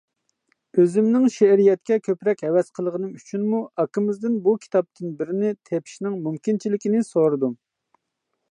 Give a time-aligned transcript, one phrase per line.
[0.77, 7.55] ئۆزۈمنىڭ شېئىرىيەتكە كۆپرەك ھەۋەس قىلغىنىم ئۈچۈنمۇ ئاكىمىزدىن بۇ كىتابتىن بىرنى تېپىشنىڭ مۇمكىنچىلىكىنى سورۇدۇم.